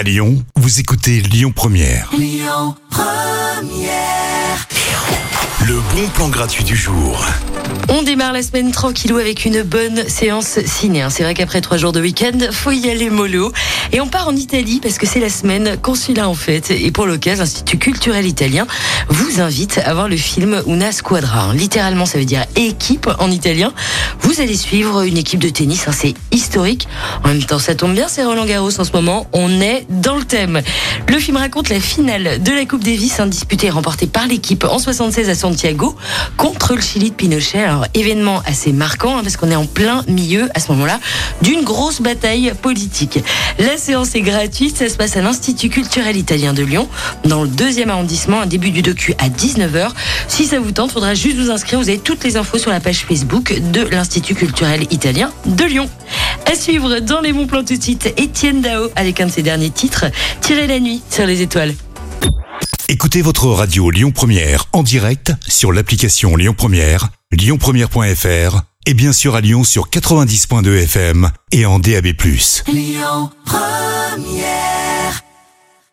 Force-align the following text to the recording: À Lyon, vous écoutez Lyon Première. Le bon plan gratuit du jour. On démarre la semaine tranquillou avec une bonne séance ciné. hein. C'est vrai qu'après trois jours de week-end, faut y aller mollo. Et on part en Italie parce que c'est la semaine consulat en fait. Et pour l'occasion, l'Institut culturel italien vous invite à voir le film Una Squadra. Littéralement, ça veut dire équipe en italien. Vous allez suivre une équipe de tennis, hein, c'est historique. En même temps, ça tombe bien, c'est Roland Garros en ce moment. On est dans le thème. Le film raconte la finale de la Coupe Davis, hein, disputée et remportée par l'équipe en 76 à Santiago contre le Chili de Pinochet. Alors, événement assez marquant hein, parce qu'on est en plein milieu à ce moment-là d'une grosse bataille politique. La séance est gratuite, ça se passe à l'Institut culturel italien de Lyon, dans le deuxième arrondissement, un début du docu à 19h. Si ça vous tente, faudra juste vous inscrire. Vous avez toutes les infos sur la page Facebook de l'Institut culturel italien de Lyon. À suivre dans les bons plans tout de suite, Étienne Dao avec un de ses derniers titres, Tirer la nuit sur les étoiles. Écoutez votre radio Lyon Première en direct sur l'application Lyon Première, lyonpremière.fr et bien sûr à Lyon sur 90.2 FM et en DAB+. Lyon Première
À 0.00 0.02
Lyon, 0.02 0.42
vous 0.56 0.80
écoutez 0.80 1.20
Lyon 1.20 1.52
Première. 1.54 2.10
Le 5.66 5.74
bon 5.94 6.08
plan 6.14 6.30
gratuit 6.30 6.64
du 6.64 6.74
jour. 6.74 7.22
On 7.90 8.02
démarre 8.02 8.32
la 8.32 8.42
semaine 8.42 8.72
tranquillou 8.72 9.18
avec 9.18 9.44
une 9.44 9.62
bonne 9.62 10.08
séance 10.08 10.58
ciné. 10.64 11.02
hein. 11.02 11.10
C'est 11.10 11.22
vrai 11.22 11.34
qu'après 11.34 11.60
trois 11.60 11.76
jours 11.76 11.92
de 11.92 12.00
week-end, 12.00 12.38
faut 12.50 12.70
y 12.70 12.88
aller 12.88 13.10
mollo. 13.10 13.52
Et 13.92 14.00
on 14.00 14.06
part 14.06 14.28
en 14.28 14.36
Italie 14.36 14.80
parce 14.82 14.96
que 14.96 15.06
c'est 15.06 15.20
la 15.20 15.28
semaine 15.28 15.76
consulat 15.76 16.28
en 16.28 16.34
fait. 16.34 16.70
Et 16.70 16.90
pour 16.92 17.06
l'occasion, 17.06 17.42
l'Institut 17.42 17.78
culturel 17.78 18.26
italien 18.26 18.66
vous 19.08 19.40
invite 19.40 19.78
à 19.84 19.92
voir 19.92 20.08
le 20.08 20.16
film 20.16 20.62
Una 20.66 20.92
Squadra. 20.92 21.52
Littéralement, 21.52 22.06
ça 22.06 22.18
veut 22.18 22.24
dire 22.24 22.46
équipe 22.56 23.10
en 23.18 23.30
italien. 23.30 23.74
Vous 24.30 24.40
allez 24.40 24.56
suivre 24.56 25.02
une 25.02 25.16
équipe 25.16 25.40
de 25.40 25.48
tennis, 25.48 25.88
hein, 25.88 25.92
c'est 25.92 26.14
historique. 26.30 26.86
En 27.24 27.28
même 27.30 27.42
temps, 27.42 27.58
ça 27.58 27.74
tombe 27.74 27.94
bien, 27.94 28.06
c'est 28.06 28.22
Roland 28.22 28.46
Garros 28.46 28.78
en 28.78 28.84
ce 28.84 28.92
moment. 28.92 29.26
On 29.32 29.60
est 29.60 29.86
dans 29.88 30.14
le 30.14 30.22
thème. 30.22 30.62
Le 31.08 31.18
film 31.18 31.36
raconte 31.36 31.68
la 31.68 31.80
finale 31.80 32.40
de 32.40 32.52
la 32.52 32.64
Coupe 32.64 32.84
Davis, 32.84 33.18
hein, 33.18 33.26
disputée 33.26 33.66
et 33.66 33.70
remportée 33.70 34.06
par 34.06 34.28
l'équipe 34.28 34.62
en 34.62 34.78
76 34.78 35.28
à 35.28 35.34
Santiago 35.34 35.96
contre 36.36 36.76
le 36.76 36.80
Chili 36.80 37.10
de 37.10 37.16
Pinochet. 37.16 37.64
Alors, 37.64 37.86
événement 37.92 38.40
assez 38.46 38.70
marquant 38.70 39.18
hein, 39.18 39.22
parce 39.24 39.36
qu'on 39.36 39.50
est 39.50 39.56
en 39.56 39.66
plein 39.66 40.04
milieu 40.06 40.48
à 40.54 40.60
ce 40.60 40.70
moment-là 40.70 41.00
d'une 41.42 41.64
grosse 41.64 42.00
bataille 42.00 42.52
politique. 42.62 43.18
La 43.58 43.76
séance 43.78 44.14
est 44.14 44.20
gratuite, 44.20 44.76
ça 44.76 44.88
se 44.88 44.94
passe 44.94 45.16
à 45.16 45.22
l'Institut 45.22 45.70
culturel 45.70 46.16
italien 46.16 46.52
de 46.52 46.62
Lyon, 46.62 46.88
dans 47.24 47.42
le 47.42 47.48
deuxième 47.48 47.90
arrondissement, 47.90 48.40
un 48.40 48.46
début 48.46 48.70
du 48.70 48.82
docu 48.82 49.12
à 49.18 49.28
19h. 49.28 49.88
Si 50.28 50.46
ça 50.46 50.60
vous 50.60 50.70
tente, 50.70 50.92
faudra 50.92 51.14
juste 51.14 51.36
vous 51.36 51.50
inscrire. 51.50 51.80
Vous 51.80 51.88
avez 51.88 51.98
toutes 51.98 52.22
les 52.22 52.36
infos 52.36 52.58
sur 52.58 52.70
la 52.70 52.78
page 52.78 53.04
Facebook 53.08 53.60
de 53.72 53.80
l'Institut 54.30 54.34
culturel 54.34 54.86
italien 54.90 55.32
de 55.46 55.64
Lyon. 55.64 55.88
À 56.46 56.54
suivre 56.54 57.00
dans 57.00 57.20
les 57.20 57.32
bons 57.32 57.46
plans 57.46 57.64
tout 57.64 57.76
de 57.76 57.82
suite, 57.82 58.12
Étienne 58.16 58.60
Dao 58.60 58.88
avec 58.96 59.20
un 59.20 59.26
de 59.26 59.30
ses 59.30 59.42
derniers 59.42 59.70
titres, 59.70 60.06
Tirer 60.40 60.66
la 60.66 60.80
nuit 60.80 61.02
sur 61.10 61.26
les 61.26 61.42
étoiles. 61.42 61.74
Écoutez 62.88 63.22
votre 63.22 63.46
radio 63.46 63.90
Lyon 63.90 64.10
Première 64.10 64.66
en 64.72 64.82
direct 64.82 65.32
sur 65.46 65.72
l'application 65.72 66.36
Lyon 66.36 66.54
Première, 66.56 67.08
lyonpremière.fr 67.32 68.62
et 68.86 68.94
bien 68.94 69.12
sûr 69.12 69.36
à 69.36 69.40
Lyon 69.40 69.62
sur 69.64 69.88
90.2 69.90 70.82
FM 70.84 71.30
et 71.52 71.66
en 71.66 71.78
DAB+. 71.78 72.06
Lyon 72.66 73.30
Première 73.44 74.59